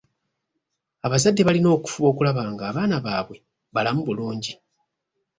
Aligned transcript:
Abazadde 1.05 1.41
balina 1.47 1.69
okufuba 1.77 2.07
okulaba 2.09 2.41
nga 2.51 2.63
abaana 2.69 2.95
baabwe 3.05 3.37
balamu 3.73 4.01
bulungi. 4.07 4.53